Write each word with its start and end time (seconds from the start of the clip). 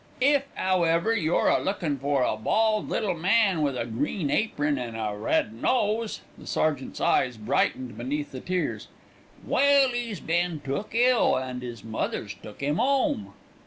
If, 0.19 0.45
'owever, 0.57 1.13
you're 1.15 1.47
a 1.47 1.59
lookin' 1.61 1.99
for 1.99 2.23
a 2.23 2.35
bald 2.35 2.89
little 2.89 3.13
man 3.13 3.61
with 3.61 3.77
a 3.77 3.85
green 3.85 4.31
apron 4.31 4.79
and 4.79 4.97
a 4.97 5.15
red 5.15 5.53
nose" 5.53 6.21
the 6.39 6.47
sergeant's 6.47 6.99
eyes 6.99 7.37
brightened 7.37 7.95
beneath 7.99 8.31
the 8.31 8.39
tears 8.39 8.87
"well, 9.45 9.93
'e's 9.93 10.19
bin 10.19 10.59
took 10.61 10.95
ill, 10.95 11.37
an' 11.37 11.61
'is 11.61 11.83
mother's 11.83 12.33
took 12.33 12.63
'im 12.63 12.79
'ome. 12.79 13.33